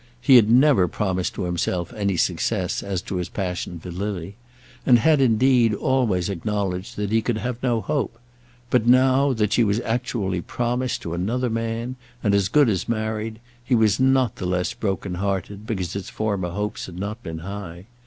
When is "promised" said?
0.87-1.35, 10.41-11.03